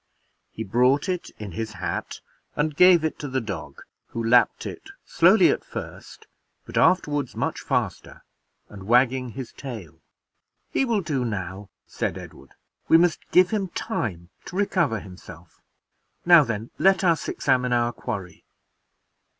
He 0.49 0.63
brought 0.63 1.07
it 1.07 1.29
in 1.37 1.51
his 1.51 1.73
hat 1.73 2.21
and 2.55 2.75
gave 2.75 3.03
it 3.05 3.19
to 3.19 3.27
the 3.27 3.39
dog, 3.39 3.83
who 4.07 4.23
lapped 4.23 4.65
it 4.65 4.89
slowly 5.05 5.51
at 5.51 5.63
first, 5.63 6.25
but 6.65 6.75
afterward 6.75 7.35
much 7.35 7.59
faster, 7.61 8.23
and 8.67 8.87
wagging 8.87 9.29
his 9.33 9.51
tail. 9.51 10.01
"He 10.71 10.85
will 10.85 11.01
do 11.01 11.23
now," 11.23 11.69
said 11.85 12.17
Edward; 12.17 12.55
"we 12.87 12.97
must 12.97 13.29
give 13.29 13.51
him 13.51 13.67
time 13.67 14.31
to 14.45 14.55
recover 14.55 15.01
himself. 15.01 15.61
Now 16.25 16.43
then, 16.43 16.71
let 16.79 17.03
us 17.03 17.27
examine 17.29 17.71
our 17.71 17.93
quarry. 17.93 18.43